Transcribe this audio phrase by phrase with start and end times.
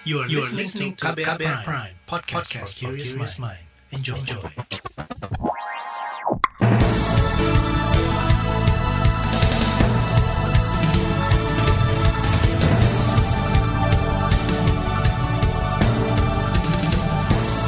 [0.00, 3.60] You are, you are listening to KBR, KBR Prime, Prime podcast, podcast for curious mind.
[3.92, 4.16] Enjoy.
[4.16, 4.40] Enjoy.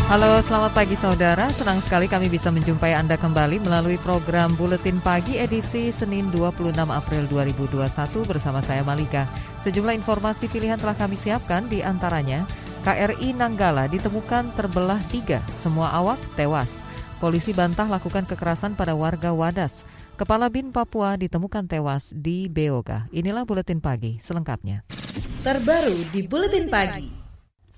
[0.08, 1.52] Halo, selamat pagi saudara.
[1.52, 7.28] Senang sekali kami bisa menjumpai Anda kembali melalui program Buletin Pagi edisi Senin 26 April
[7.28, 9.51] 2021 bersama saya Malika.
[9.62, 12.42] Sejumlah informasi pilihan telah kami siapkan di antaranya
[12.82, 16.66] KRI Nanggala ditemukan terbelah tiga, semua awak tewas.
[17.22, 19.86] Polisi bantah lakukan kekerasan pada warga Wadas.
[20.18, 23.06] Kepala BIN Papua ditemukan tewas di Beoga.
[23.14, 24.82] Inilah Buletin Pagi selengkapnya.
[25.46, 27.21] Terbaru di Buletin Pagi.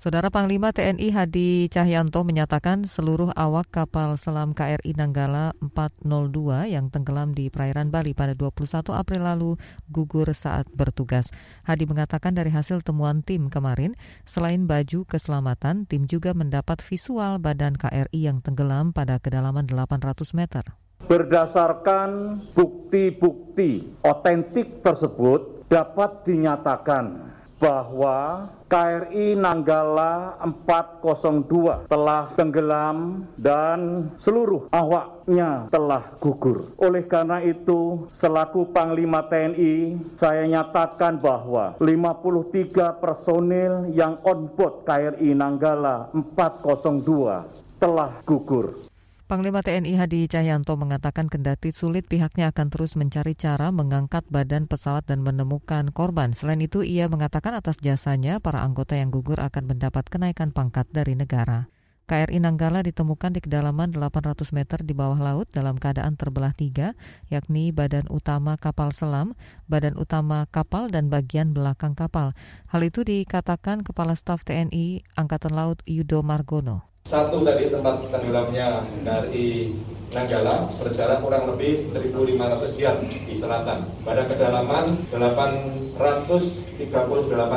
[0.05, 7.33] Saudara Panglima TNI Hadi Cahyanto menyatakan seluruh awak kapal selam KRI Nanggala 402 yang tenggelam
[7.33, 9.51] di perairan Bali pada 21 April lalu
[9.89, 11.33] gugur saat bertugas.
[11.65, 13.97] Hadi mengatakan dari hasil temuan tim kemarin,
[14.29, 20.69] selain baju keselamatan, tim juga mendapat visual badan KRI yang tenggelam pada kedalaman 800 meter.
[21.09, 35.71] Berdasarkan bukti-bukti otentik tersebut dapat dinyatakan bahwa KRI Nanggala 402 telah tenggelam dan seluruh awaknya
[35.71, 36.73] telah gugur.
[36.75, 45.31] Oleh karena itu, selaku Panglima TNI, saya nyatakan bahwa 53 personil yang on board KRI
[45.31, 48.94] Nanggala 402 telah gugur.
[49.25, 55.09] Panglima TNI Hadi Cahyanto mengatakan kendati sulit pihaknya akan terus mencari cara mengangkat badan pesawat
[55.09, 56.37] dan menemukan korban.
[56.37, 61.17] Selain itu, ia mengatakan atas jasanya para anggota yang gugur akan mendapat kenaikan pangkat dari
[61.17, 61.65] negara.
[62.05, 66.93] KRI Nanggala ditemukan di kedalaman 800 meter di bawah laut dalam keadaan terbelah tiga,
[67.33, 69.33] yakni badan utama kapal selam,
[69.65, 72.37] badan utama kapal, dan bagian belakang kapal.
[72.69, 76.94] Hal itu dikatakan Kepala Staf TNI Angkatan Laut Yudo Margono.
[77.05, 79.77] Satu tadi tempat tenggelamnya dari
[80.09, 82.97] Nanggala berjarak kurang lebih 1.500 yard
[83.29, 86.81] di selatan pada kedalaman 838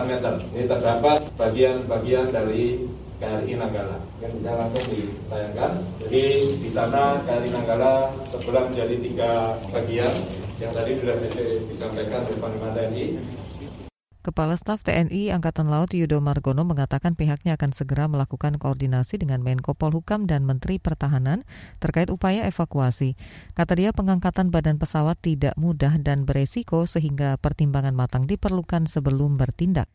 [0.05, 0.35] meter.
[0.53, 5.81] Ini terdapat bagian-bagian dari KRI Nanggala yang bisa langsung ditayangkan.
[6.05, 6.25] Jadi
[6.61, 10.13] di sana KRI Nanggala terbelah menjadi tiga bagian
[10.61, 11.17] yang tadi sudah
[11.73, 13.05] disampaikan oleh Panglima TNI
[14.19, 19.79] Kepala Staf TNI Angkatan Laut Yudo Margono mengatakan pihaknya akan segera melakukan koordinasi dengan Menko
[19.79, 21.47] Polhukam dan Menteri Pertahanan
[21.79, 23.15] terkait upaya evakuasi.
[23.55, 29.87] Kata dia pengangkatan badan pesawat tidak mudah dan beresiko sehingga pertimbangan matang diperlukan sebelum bertindak.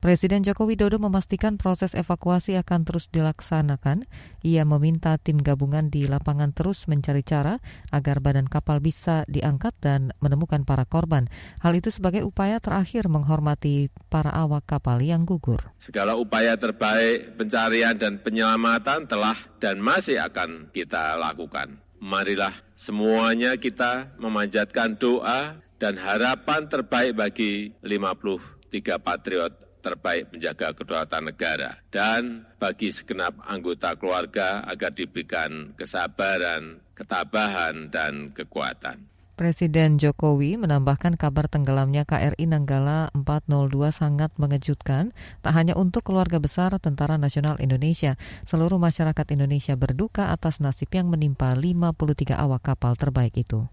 [0.00, 4.08] Presiden Joko Widodo memastikan proses evakuasi akan terus dilaksanakan.
[4.40, 7.60] Ia meminta tim gabungan di lapangan terus mencari cara
[7.92, 11.28] agar badan kapal bisa diangkat dan menemukan para korban.
[11.60, 15.60] Hal itu sebagai upaya terakhir menghormati para awak kapal yang gugur.
[15.76, 21.76] Segala upaya terbaik pencarian dan penyelamatan telah dan masih akan kita lakukan.
[22.00, 31.80] Marilah semuanya kita memanjatkan doa dan harapan terbaik bagi 53 patriot terbaik menjaga kedaulatan negara
[31.88, 39.10] dan bagi segenap anggota keluarga agar diberikan kesabaran, ketabahan, dan kekuatan.
[39.40, 46.76] Presiden Jokowi menambahkan kabar tenggelamnya KRI Nanggala 402 sangat mengejutkan, tak hanya untuk keluarga besar
[46.76, 53.32] Tentara Nasional Indonesia, seluruh masyarakat Indonesia berduka atas nasib yang menimpa 53 awak kapal terbaik
[53.32, 53.64] itu.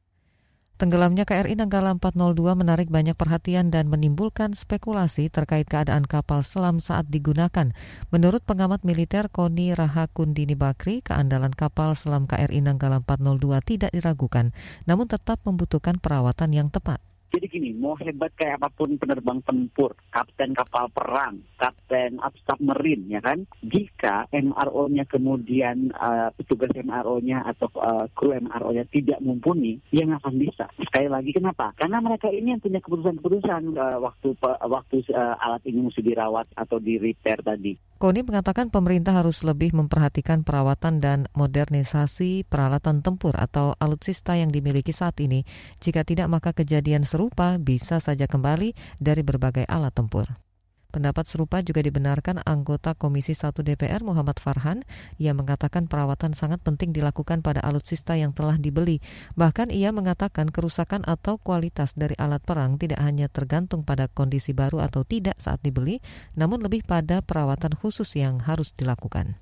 [0.78, 7.10] Tenggelamnya KRI Nanggala 402 menarik banyak perhatian dan menimbulkan spekulasi terkait keadaan kapal selam saat
[7.10, 7.74] digunakan.
[8.14, 14.54] Menurut pengamat militer Koni Rahakundini Bakri, keandalan kapal selam KRI Nanggala 402 tidak diragukan,
[14.86, 17.02] namun tetap membutuhkan perawatan yang tepat.
[17.38, 22.18] Jadi gini, mau hebat kayak apa pun penerbang tempur, kapten kapal perang, kapten
[22.50, 23.46] submarine, ya kan?
[23.62, 30.36] Jika MRO-nya kemudian uh, petugas MRO-nya atau uh, kru MRO-nya tidak mumpuni, ya nggak akan
[30.42, 30.66] bisa.
[30.82, 31.78] Sekali lagi kenapa?
[31.78, 36.50] Karena mereka ini yang punya keputusan-keputusan uh, waktu uh, waktu uh, alat ini mesti dirawat
[36.58, 37.78] atau di repair tadi.
[37.98, 44.94] Koni mengatakan pemerintah harus lebih memperhatikan perawatan dan modernisasi peralatan tempur atau alutsista yang dimiliki
[44.94, 45.42] saat ini.
[45.82, 50.47] Jika tidak, maka kejadian serupa bisa saja kembali dari berbagai alat tempur.
[50.88, 54.88] Pendapat serupa juga dibenarkan anggota Komisi 1 DPR Muhammad Farhan.
[55.20, 59.04] Ia mengatakan perawatan sangat penting dilakukan pada alutsista yang telah dibeli.
[59.36, 64.80] Bahkan ia mengatakan kerusakan atau kualitas dari alat perang tidak hanya tergantung pada kondisi baru
[64.80, 66.00] atau tidak saat dibeli,
[66.40, 69.36] namun lebih pada perawatan khusus yang harus dilakukan.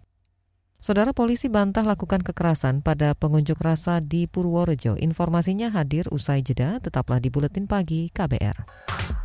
[0.82, 4.94] Saudara polisi bantah lakukan kekerasan pada pengunjuk rasa di Purworejo.
[5.02, 9.25] Informasinya hadir usai jeda, tetaplah di Buletin Pagi KBR.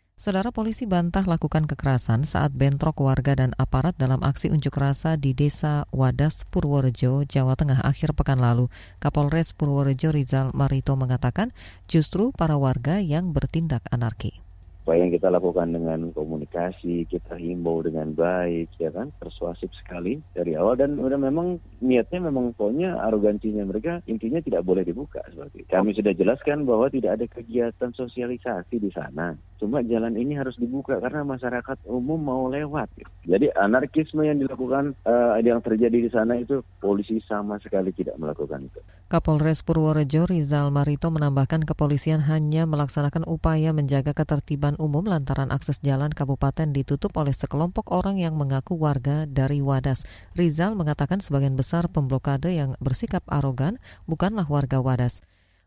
[0.21, 5.33] Saudara polisi bantah lakukan kekerasan saat bentrok warga dan aparat dalam aksi unjuk rasa di
[5.33, 8.69] Desa Wadas, Purworejo, Jawa Tengah akhir pekan lalu.
[9.01, 11.49] Kapolres Purworejo Rizal Marito mengatakan
[11.89, 14.37] justru para warga yang bertindak anarki
[14.81, 20.57] apa yang kita lakukan dengan komunikasi, kita himbau dengan baik, ya kan, persuasif sekali dari
[20.57, 25.69] awal dan udah memang niatnya memang pokoknya arogansinya mereka intinya tidak boleh dibuka seperti itu.
[25.69, 29.37] Kami sudah jelaskan bahwa tidak ada kegiatan sosialisasi di sana.
[29.61, 32.89] Cuma jalan ini harus dibuka karena masyarakat umum mau lewat.
[33.29, 38.65] Jadi anarkisme yang dilakukan uh, yang terjadi di sana itu polisi sama sekali tidak melakukan
[38.65, 38.81] itu.
[39.05, 46.09] Kapolres Purworejo Rizal Marito menambahkan kepolisian hanya melaksanakan upaya menjaga ketertiban umum lantaran akses jalan
[46.09, 50.09] kabupaten ditutup oleh sekelompok orang yang mengaku warga dari Wadas.
[50.33, 53.77] Rizal mengatakan sebagian besar pemblokade yang bersikap arogan
[54.09, 55.21] bukanlah warga Wadas.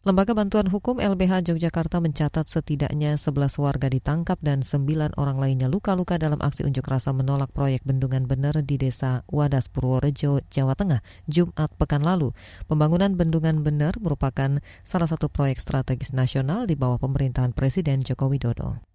[0.05, 6.21] Lembaga Bantuan Hukum LBH Yogyakarta mencatat setidaknya 11 warga ditangkap dan 9 orang lainnya luka-luka
[6.21, 11.73] dalam aksi unjuk rasa menolak proyek bendungan bener di Desa Wadas Purworejo, Jawa Tengah, Jumat
[11.81, 12.37] pekan lalu.
[12.69, 18.94] Pembangunan bendungan bener merupakan salah satu proyek strategis nasional di bawah pemerintahan Presiden Joko Widodo.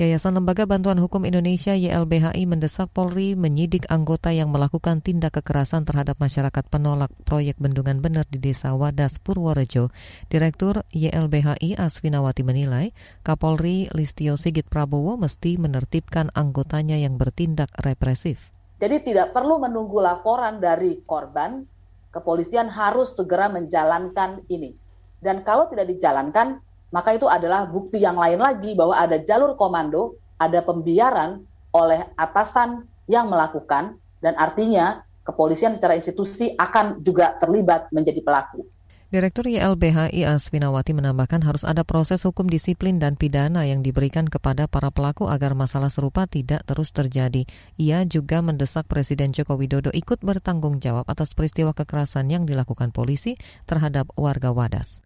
[0.00, 6.16] Yayasan Lembaga Bantuan Hukum Indonesia YLBHI mendesak Polri menyidik anggota yang melakukan tindak kekerasan terhadap
[6.16, 9.92] masyarakat penolak proyek bendungan bener di Desa Wadas, Purworejo.
[10.32, 18.40] Direktur YLBHI Aswinawati menilai Kapolri Listio Sigit Prabowo mesti menertibkan anggotanya yang bertindak represif.
[18.80, 21.68] Jadi tidak perlu menunggu laporan dari korban,
[22.08, 24.72] kepolisian harus segera menjalankan ini.
[25.20, 30.18] Dan kalau tidak dijalankan, maka itu adalah bukti yang lain lagi bahwa ada jalur komando,
[30.38, 38.20] ada pembiaran oleh atasan yang melakukan dan artinya kepolisian secara institusi akan juga terlibat menjadi
[38.22, 38.66] pelaku.
[39.10, 44.94] Direktur YLBHI Aswinawati menambahkan harus ada proses hukum disiplin dan pidana yang diberikan kepada para
[44.94, 47.42] pelaku agar masalah serupa tidak terus terjadi.
[47.74, 53.34] Ia juga mendesak Presiden Joko Widodo ikut bertanggung jawab atas peristiwa kekerasan yang dilakukan polisi
[53.66, 55.02] terhadap warga Wadas.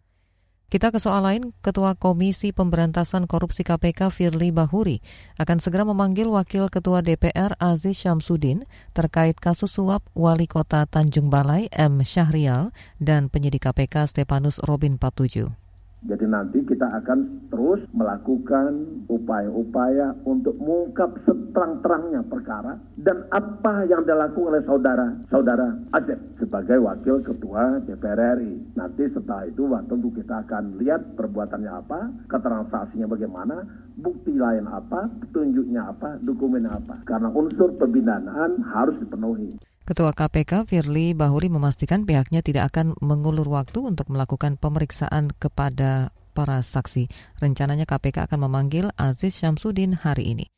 [0.75, 4.99] Kita ke soal lain, Ketua Komisi Pemberantasan Korupsi KPK Firly Bahuri
[5.39, 11.71] akan segera memanggil Wakil Ketua DPR Aziz Syamsuddin terkait kasus suap Wali Kota Tanjung Balai
[11.71, 12.03] M.
[12.03, 15.64] Syahrial dan penyidik KPK Stepanus Robin Patuju.
[16.05, 24.53] Jadi nanti kita akan terus melakukan upaya-upaya untuk mengungkap seterang-terangnya perkara dan apa yang dilakukan
[24.53, 28.77] oleh saudara-saudara Aceh sebagai wakil ketua DPR RI.
[28.77, 33.65] Nanti setelah itu tentu kita akan lihat perbuatannya apa, keterangan saksinya bagaimana,
[33.97, 37.01] bukti lain apa, petunjuknya apa, dokumennya apa.
[37.09, 39.74] Karena unsur pembinaan harus dipenuhi.
[39.85, 46.65] Ketua KPK Firly Bahuri memastikan pihaknya tidak akan mengulur waktu untuk melakukan pemeriksaan kepada para
[46.65, 47.13] saksi.
[47.37, 50.49] Rencananya KPK akan memanggil Aziz Syamsuddin hari ini.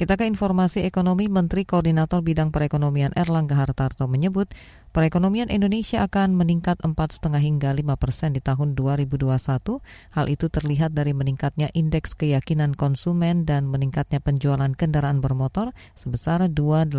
[0.00, 4.48] Kita ke informasi ekonomi, Menteri Koordinator Bidang Perekonomian Erlangga Hartarto menyebut
[4.96, 9.84] perekonomian Indonesia akan meningkat 4,5 hingga 5 persen di tahun 2021.
[10.16, 16.96] Hal itu terlihat dari meningkatnya indeks keyakinan konsumen dan meningkatnya penjualan kendaraan bermotor sebesar 28,2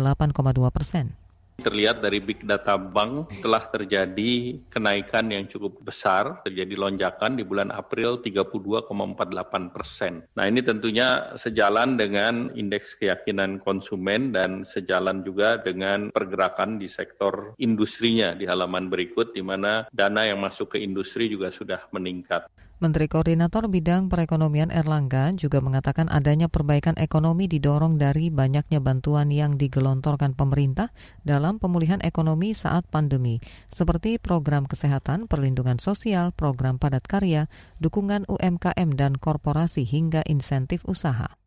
[0.70, 1.18] persen.
[1.54, 7.70] Terlihat dari Big Data Bank telah terjadi kenaikan yang cukup besar, terjadi lonjakan di bulan
[7.70, 10.26] April 32,48 persen.
[10.34, 17.54] Nah ini tentunya sejalan dengan indeks keyakinan konsumen dan sejalan juga dengan pergerakan di sektor
[17.62, 22.50] industrinya di halaman berikut, di mana dana yang masuk ke industri juga sudah meningkat.
[22.84, 29.56] Menteri Koordinator Bidang Perekonomian Erlangga juga mengatakan adanya perbaikan ekonomi didorong dari banyaknya bantuan yang
[29.56, 30.92] digelontorkan pemerintah
[31.24, 33.40] dalam pemulihan ekonomi saat pandemi,
[33.72, 37.48] seperti program kesehatan, perlindungan sosial, program padat karya,
[37.80, 41.40] dukungan UMKM dan korporasi hingga insentif usaha.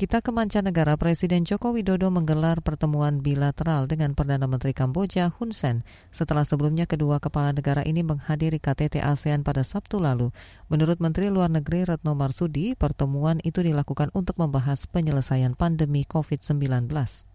[0.00, 5.84] Kita ke mancanegara, Presiden Joko Widodo menggelar pertemuan bilateral dengan Perdana Menteri Kamboja Hun Sen
[6.08, 10.32] setelah sebelumnya kedua kepala negara ini menghadiri KTT ASEAN pada Sabtu lalu.
[10.72, 17.28] Menurut Menteri Luar Negeri Retno Marsudi, pertemuan itu dilakukan untuk membahas penyelesaian pandemi COVID-19.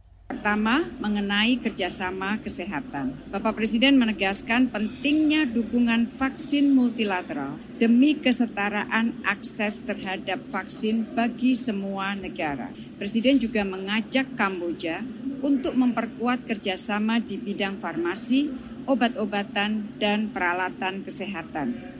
[0.45, 3.17] Pertama, mengenai kerjasama kesehatan.
[3.33, 12.69] Bapak Presiden menegaskan pentingnya dukungan vaksin multilateral demi kesetaraan akses terhadap vaksin bagi semua negara.
[13.01, 15.01] Presiden juga mengajak Kamboja
[15.41, 18.53] untuk memperkuat kerjasama di bidang farmasi,
[18.85, 21.94] obat-obatan, dan peralatan kesehatan.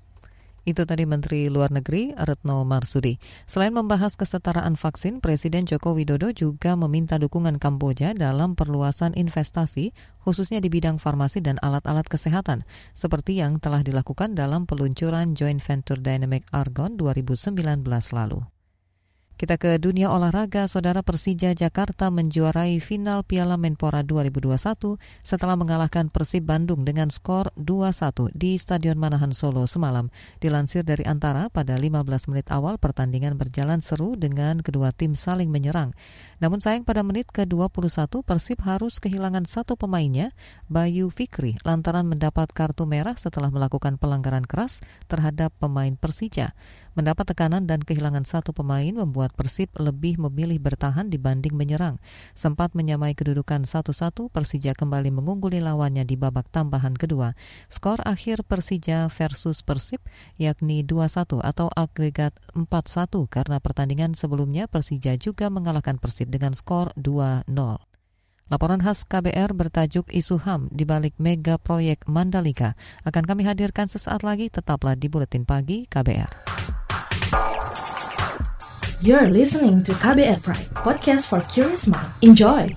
[0.66, 3.22] Itu tadi Menteri Luar Negeri Retno Marsudi.
[3.46, 9.94] Selain membahas kesetaraan vaksin, Presiden Joko Widodo juga meminta dukungan Kamboja dalam perluasan investasi,
[10.26, 12.66] khususnya di bidang farmasi dan alat-alat kesehatan,
[12.98, 18.55] seperti yang telah dilakukan dalam peluncuran Joint Venture Dynamic Argon 2019 lalu.
[19.36, 26.48] Kita ke dunia olahraga, Saudara Persija Jakarta menjuarai final Piala Menpora 2021 setelah mengalahkan Persib
[26.48, 30.08] Bandung dengan skor 2-1 di Stadion Manahan Solo semalam.
[30.40, 35.92] Dilansir dari Antara, pada 15 menit awal pertandingan berjalan seru dengan kedua tim saling menyerang.
[36.40, 40.32] Namun sayang pada menit ke-21 Persib harus kehilangan satu pemainnya,
[40.72, 44.80] Bayu Fikri, lantaran mendapat kartu merah setelah melakukan pelanggaran keras
[45.12, 46.56] terhadap pemain Persija.
[46.96, 52.00] Mendapat tekanan dan kehilangan satu pemain membuat Persib lebih memilih bertahan dibanding menyerang.
[52.32, 57.36] Sempat menyamai kedudukan 1-1, Persija kembali mengungguli lawannya di babak tambahan kedua.
[57.68, 60.00] Skor akhir Persija versus Persib
[60.40, 62.64] yakni 2-1 atau agregat 4-1
[63.28, 67.44] karena pertandingan sebelumnya Persija juga mengalahkan Persib dengan skor 2-0.
[68.48, 74.24] Laporan khas KBR bertajuk Isu HAM di balik mega proyek Mandalika akan kami hadirkan sesaat
[74.24, 76.85] lagi tetaplah di Buletin Pagi KBR.
[79.06, 82.10] You're listening to KBR Pride, podcast for curious mind.
[82.26, 82.74] Enjoy!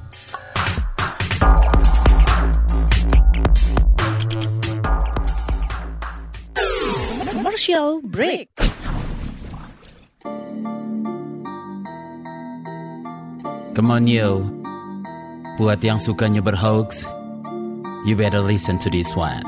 [7.33, 8.53] Commercial break.
[13.73, 14.45] Come on yo,
[15.57, 17.09] buat yang sukanya berhoax,
[18.05, 19.41] you better listen to this one.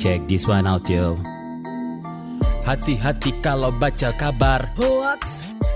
[0.00, 1.20] Check this one out yo.
[2.64, 5.47] Hati-hati kalau baca kabar Hoax,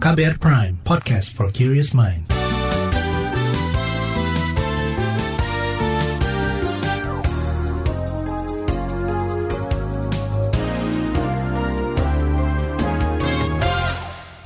[0.00, 2.24] KBR Prime, podcast for curious mind.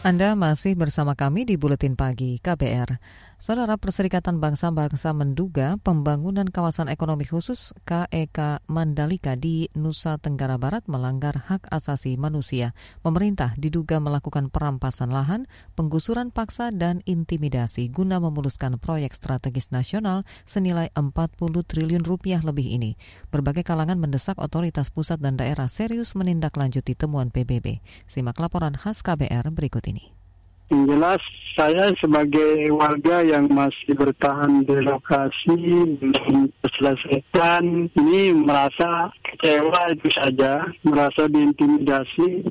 [0.03, 2.99] Anda masih bersama kami di Buletin Pagi KBR.
[3.45, 11.37] Saudara Perserikatan Bangsa-Bangsa menduga pembangunan kawasan ekonomi khusus KEK Mandalika di Nusa Tenggara Barat melanggar
[11.45, 12.73] hak asasi manusia.
[13.05, 15.45] Pemerintah diduga melakukan perampasan lahan,
[15.77, 21.37] penggusuran paksa, dan intimidasi guna memuluskan proyek strategis nasional senilai 40
[21.69, 22.97] triliun rupiah lebih ini.
[23.29, 27.85] Berbagai kalangan mendesak otoritas pusat dan daerah serius menindaklanjuti temuan PBB.
[28.09, 30.14] Simak laporan khas KBR berikut ini.
[30.73, 31.23] Yang jelas
[31.55, 35.57] saya sebagai warga yang masih bertahan di lokasi
[36.01, 42.43] belum terselesaikan ini merasa kecewa itu saja, merasa diintimidasi.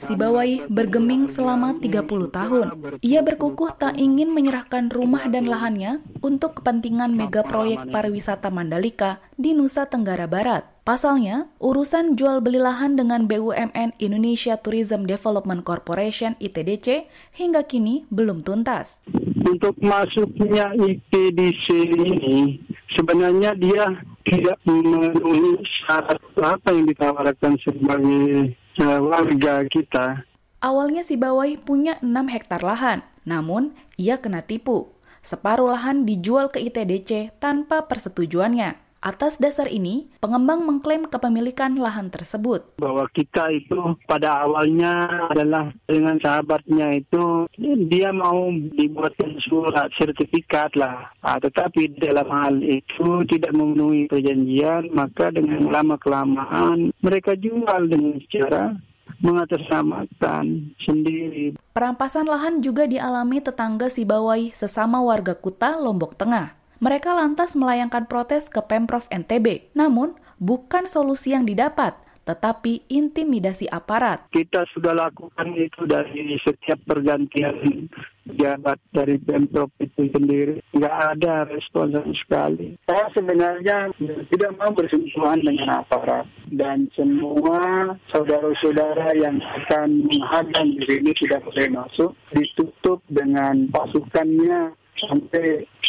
[0.00, 2.66] Sibawai bergeming selama 30 tahun.
[3.04, 9.52] Ia berkukuh tak ingin menyerahkan rumah dan lahannya untuk kepentingan mega proyek pariwisata Mandalika di
[9.52, 10.64] Nusa Tenggara Barat.
[10.82, 17.06] Pasalnya, urusan jual beli lahan dengan BUMN Indonesia Tourism Development Corporation ITDC
[17.38, 18.98] hingga kini belum tuntas.
[19.46, 22.58] Untuk masuknya ITDC ini
[22.98, 23.94] sebenarnya dia
[24.26, 30.26] tidak memenuhi syarat apa yang ditawarkan sebagai warga kita.
[30.62, 34.94] Awalnya Sibawai punya 6 hektar lahan, namun ia kena tipu.
[35.22, 38.81] Separuh lahan dijual ke ITDC tanpa persetujuannya.
[39.02, 42.78] Atas dasar ini, pengembang mengklaim kepemilikan lahan tersebut.
[42.78, 47.50] Bahwa kita itu pada awalnya adalah dengan sahabatnya itu
[47.90, 48.46] dia mau
[48.78, 51.10] dibuatkan surat sertifikat lah.
[51.26, 58.78] Ah, tetapi dalam hal itu tidak memenuhi perjanjian, maka dengan lama-kelamaan mereka jual dengan cara
[59.18, 61.58] mengatasnamakan sendiri.
[61.74, 66.61] Perampasan lahan juga dialami tetangga Sibawai sesama warga Kuta, Lombok Tengah.
[66.82, 69.70] Mereka lantas melayangkan protes ke Pemprov NTB.
[69.70, 71.94] Namun, bukan solusi yang didapat,
[72.26, 74.26] tetapi intimidasi aparat.
[74.34, 77.86] Kita sudah lakukan itu dari setiap pergantian
[78.34, 80.58] jabat dari Pemprov itu sendiri.
[80.74, 82.74] Nggak ada respon sama sekali.
[82.90, 83.94] Saya sebenarnya
[84.34, 86.26] tidak mau bersentuhan dengan aparat.
[86.50, 92.10] Dan semua saudara-saudara yang akan menghadang di sini tidak boleh masuk.
[92.34, 95.81] Ditutup dengan pasukannya sampai 700-an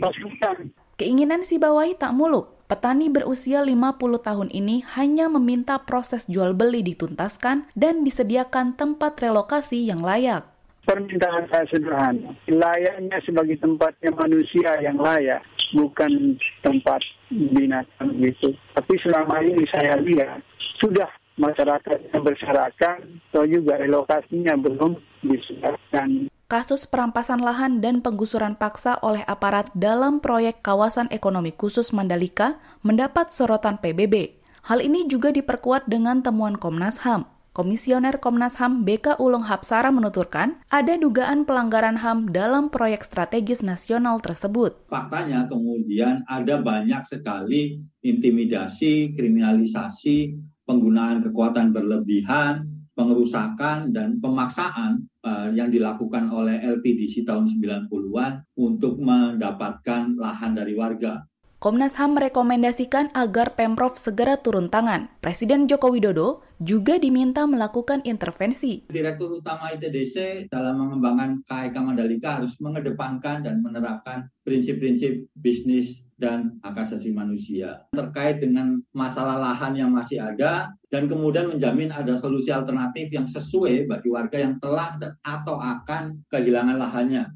[0.00, 0.72] pasukan.
[0.94, 2.54] Keinginan si Bawai tak muluk.
[2.64, 9.84] Petani berusia 50 tahun ini hanya meminta proses jual beli dituntaskan dan disediakan tempat relokasi
[9.84, 10.48] yang layak.
[10.88, 15.40] Permintaan saya sederhana, layaknya sebagai tempatnya manusia yang layak,
[15.72, 17.00] bukan tempat
[17.32, 18.52] binatang gitu.
[18.76, 20.44] Tapi selama ini saya lihat
[20.80, 22.96] sudah masyarakat yang bersyaratkan
[23.30, 26.30] atau juga relokasinya belum disediakan.
[26.44, 33.32] Kasus perampasan lahan dan penggusuran paksa oleh aparat dalam proyek kawasan ekonomi khusus Mandalika mendapat
[33.32, 34.38] sorotan PBB.
[34.64, 37.26] Hal ini juga diperkuat dengan temuan Komnas HAM.
[37.54, 44.18] Komisioner Komnas HAM BK Ulung Hapsara menuturkan ada dugaan pelanggaran HAM dalam proyek strategis nasional
[44.18, 44.74] tersebut.
[44.90, 55.68] Faktanya kemudian ada banyak sekali intimidasi, kriminalisasi, penggunaan kekuatan berlebihan, pengerusakan dan pemaksaan uh, yang
[55.68, 61.24] dilakukan oleh LTDC tahun 90-an untuk mendapatkan lahan dari warga.
[61.64, 65.08] Komnas HAM merekomendasikan agar Pemprov segera turun tangan.
[65.24, 68.84] Presiden Joko Widodo juga diminta melakukan intervensi.
[68.92, 76.78] Direktur Utama ITDC dalam mengembangkan KIK Mandalika harus mengedepankan dan menerapkan prinsip-prinsip bisnis dan hak
[76.78, 83.10] asasi manusia terkait dengan masalah lahan yang masih ada dan kemudian menjamin ada solusi alternatif
[83.10, 84.94] yang sesuai bagi warga yang telah
[85.26, 87.34] atau akan kehilangan lahannya.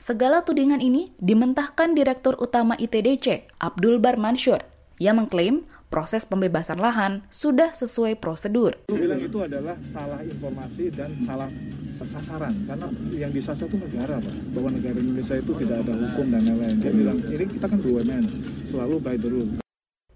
[0.00, 4.60] Segala tudingan ini dimentahkan Direktur Utama ITDC, Abdul Bar Mansur.
[5.00, 5.64] Ia mengklaim
[5.94, 8.74] proses pembebasan lahan sudah sesuai prosedur.
[8.90, 11.46] Bilang itu adalah salah informasi dan salah
[12.02, 12.50] sasaran.
[12.66, 14.34] Karena yang disasar itu negara pak.
[14.50, 16.76] Bahwa negara Indonesia itu tidak ada hukum dan lain-lain.
[16.82, 18.24] Dia bilang ini kita kan BUMN
[18.74, 19.63] selalu by the rule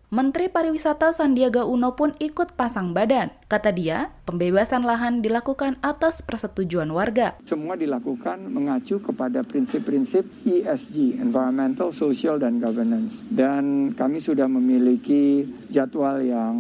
[0.08, 3.28] Menteri Pariwisata Sandiaga Uno pun ikut pasang badan.
[3.44, 7.36] Kata dia, pembebasan lahan dilakukan atas persetujuan warga.
[7.44, 13.20] Semua dilakukan mengacu kepada prinsip-prinsip ESG, Environmental, Social, dan Governance.
[13.28, 16.56] Dan kami sudah memiliki jadwal yang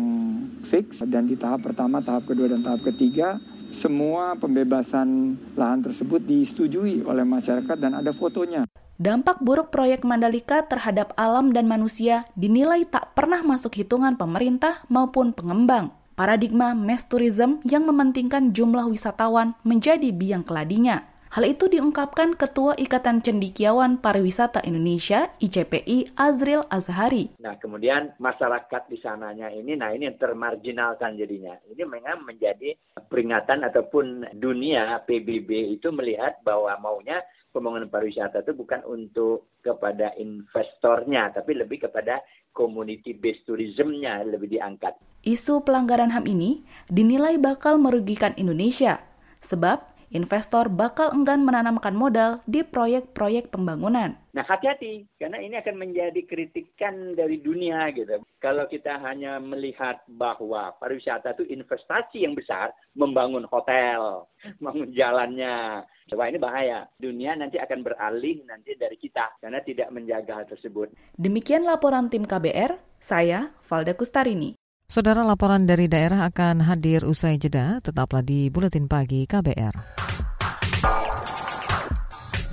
[0.68, 3.40] fix dan di tahap pertama, tahap kedua, dan tahap ketiga
[3.72, 8.64] semua pembebasan lahan tersebut disetujui oleh masyarakat dan ada fotonya.
[8.98, 15.30] Dampak buruk proyek Mandalika terhadap alam dan manusia dinilai tak pernah masuk hitungan pemerintah maupun
[15.30, 15.94] pengembang.
[16.18, 21.06] Paradigma mass tourism yang mementingkan jumlah wisatawan menjadi biang keladinya.
[21.30, 27.38] Hal itu diungkapkan Ketua Ikatan Cendikiawan Pariwisata Indonesia ICPI Azril Azhari.
[27.38, 31.54] Nah kemudian masyarakat di sananya ini, nah ini yang termarginalkan jadinya.
[31.70, 38.84] Ini memang menjadi peringatan ataupun dunia PBB itu melihat bahwa maunya pembangunan pariwisata itu bukan
[38.84, 42.20] untuk kepada investornya, tapi lebih kepada
[42.52, 44.96] community based tourismnya lebih diangkat.
[45.26, 49.02] Isu pelanggaran HAM ini dinilai bakal merugikan Indonesia,
[49.42, 54.16] sebab investor bakal enggan menanamkan modal di proyek-proyek pembangunan.
[54.32, 58.22] Nah hati-hati, karena ini akan menjadi kritikan dari dunia gitu.
[58.38, 64.30] Kalau kita hanya melihat bahwa pariwisata itu investasi yang besar, membangun hotel,
[64.62, 65.84] membangun jalannya,
[66.16, 66.88] Wah ini bahaya.
[66.96, 70.88] Dunia nanti akan beralih nanti dari kita karena tidak menjaga hal tersebut.
[71.20, 74.56] Demikian laporan tim KBR, saya Valda Kustarini.
[74.88, 79.76] Saudara laporan dari daerah akan hadir usai jeda, tetaplah di Buletin Pagi KBR.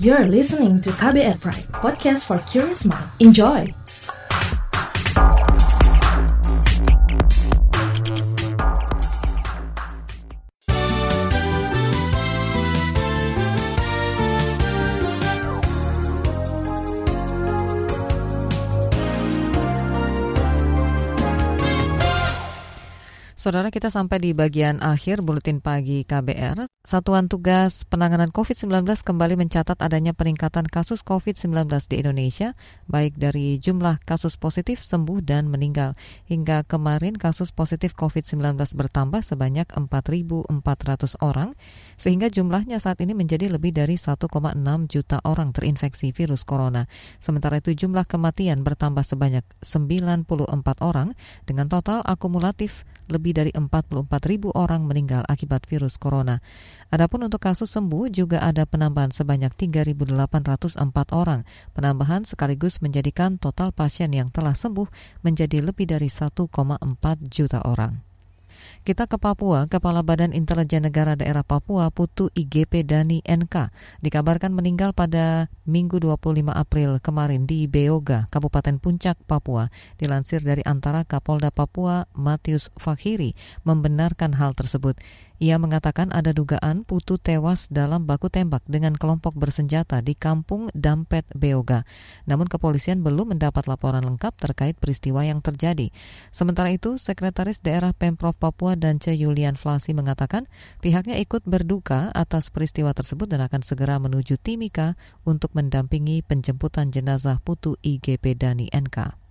[0.04, 3.08] You're listening to KBR Pride, podcast for curious mind.
[3.24, 3.71] Enjoy!
[23.45, 26.65] Saudara kita sampai di bagian akhir buletin pagi KBR.
[26.81, 32.58] Satuan Tugas Penanganan COVID-19 kembali mencatat adanya peningkatan kasus COVID-19 di Indonesia,
[32.89, 35.93] baik dari jumlah kasus positif, sembuh, dan meninggal.
[36.25, 40.49] Hingga kemarin kasus positif COVID-19 bertambah sebanyak 4.400
[41.21, 41.53] orang,
[42.01, 44.25] sehingga jumlahnya saat ini menjadi lebih dari 1,6
[44.89, 46.89] juta orang terinfeksi virus corona.
[47.21, 50.25] Sementara itu jumlah kematian bertambah sebanyak 94
[50.81, 51.13] orang,
[51.45, 56.39] dengan total akumulatif lebih dari 44 ribu orang meninggal akibat virus corona.
[56.93, 60.77] Adapun untuk kasus sembuh juga ada penambahan sebanyak 3.804
[61.11, 61.41] orang.
[61.73, 64.85] Penambahan sekaligus menjadikan total pasien yang telah sembuh
[65.25, 66.45] menjadi lebih dari 1,4
[67.25, 68.04] juta orang.
[68.86, 73.74] Kita ke Papua, Kepala Badan Intelijen Negara Daerah Papua Putu IGP Dani NK
[74.06, 79.74] dikabarkan meninggal pada Minggu 25 April kemarin di Beoga, Kabupaten Puncak, Papua.
[79.98, 83.34] Dilansir dari antara Kapolda Papua Matius Fakhiri
[83.65, 85.02] membenarkan hal tersebut.
[85.43, 91.28] Ia mengatakan ada dugaan Putu tewas dalam baku tembak dengan kelompok bersenjata di kampung Dampet,
[91.36, 91.84] Beoga.
[92.24, 95.91] Namun kepolisian belum mendapat laporan lengkap terkait peristiwa yang terjadi.
[96.32, 100.48] Sementara itu, Sekretaris Daerah Pemprov Papua dan Ce Yulian Flasi mengatakan
[100.80, 104.95] pihaknya ikut berduka atas peristiwa tersebut dan akan segera menuju Timika
[105.28, 109.24] untuk mendampingi penjemputan jenazah Putu IGP Dani NK.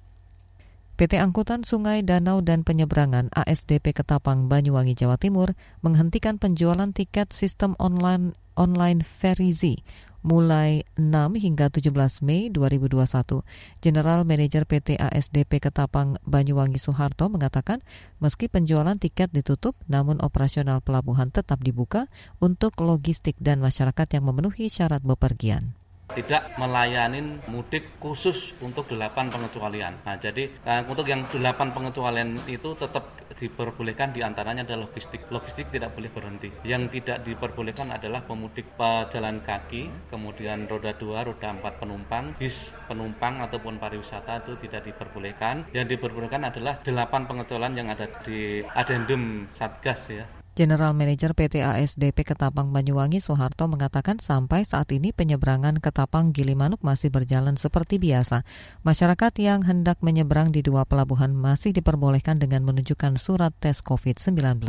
[0.95, 7.75] PT Angkutan Sungai Danau dan Penyeberangan ASDP Ketapang Banyuwangi Jawa Timur menghentikan penjualan tiket sistem
[7.83, 9.83] online online Ferizi
[10.23, 11.91] mulai 6 hingga 17
[12.23, 13.43] Mei 2021.
[13.83, 17.83] General Manager PT ASDP Ketapang Banyuwangi Soeharto mengatakan
[18.23, 22.07] meski penjualan tiket ditutup namun operasional pelabuhan tetap dibuka
[22.39, 25.75] untuk logistik dan masyarakat yang memenuhi syarat bepergian
[26.15, 30.01] tidak melayani mudik khusus untuk delapan pengecualian.
[30.07, 35.27] Nah, jadi uh, untuk yang delapan pengecualian itu tetap diperbolehkan di antaranya adalah logistik.
[35.29, 36.49] Logistik tidak boleh berhenti.
[36.63, 43.43] Yang tidak diperbolehkan adalah pemudik pejalan kaki, kemudian roda dua, roda empat penumpang, bis penumpang
[43.43, 45.67] ataupun pariwisata itu tidak diperbolehkan.
[45.75, 50.44] Yang diperbolehkan adalah delapan pengecualian yang ada di adendum Satgas ya.
[50.55, 57.11] General Manager PT ASDP Ketapang Banyuwangi Soeharto mengatakan sampai saat ini penyeberangan Ketapang Gilimanuk masih
[57.11, 58.47] berjalan seperti biasa.
[58.87, 64.63] Masyarakat yang hendak menyeberang di dua pelabuhan masih diperbolehkan dengan menunjukkan surat tes COVID-19.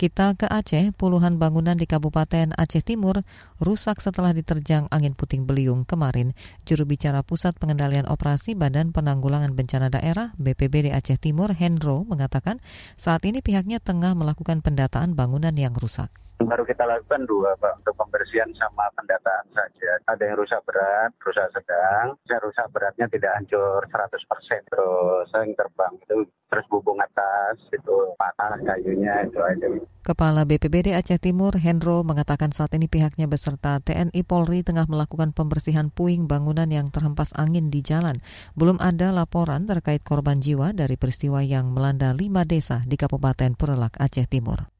[0.00, 3.20] Kita ke Aceh, puluhan bangunan di Kabupaten Aceh Timur
[3.60, 6.32] rusak setelah diterjang angin puting beliung kemarin.
[6.64, 12.64] Juru bicara Pusat Pengendalian Operasi Badan Penanggulangan Bencana Daerah BPBD Aceh Timur, Hendro, mengatakan
[12.96, 16.08] saat ini pihaknya tengah melakukan pendataan bangunan yang rusak
[16.44, 19.92] baru kita lakukan dua Pak untuk pembersihan sama pendataan saja.
[20.08, 22.16] Ada yang rusak berat, rusak sedang.
[22.26, 24.70] Yang rusak beratnya tidak hancur 100%.
[24.72, 26.16] Terus yang terbang itu
[26.50, 29.66] terus bubung atas itu patah kayunya itu aja.
[30.02, 35.92] Kepala BPBD Aceh Timur Hendro mengatakan saat ini pihaknya beserta TNI Polri tengah melakukan pembersihan
[35.92, 38.18] puing bangunan yang terhempas angin di jalan.
[38.58, 44.00] Belum ada laporan terkait korban jiwa dari peristiwa yang melanda lima desa di Kabupaten Purelak
[44.02, 44.79] Aceh Timur.